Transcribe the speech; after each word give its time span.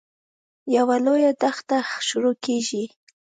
یوه 0.75 0.95
لویه 1.05 1.31
دښته 1.41 1.77
شروع 2.07 2.35
کېږي. 2.45 2.83